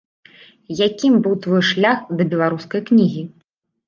Якім 0.87 1.17
быў 1.27 1.35
твой 1.43 1.63
шлях 1.71 1.99
да 2.21 2.27
беларускай 2.31 2.81
кнігі? 2.89 3.23